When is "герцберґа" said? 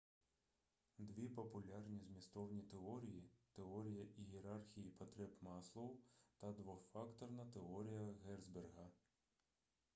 8.25-8.89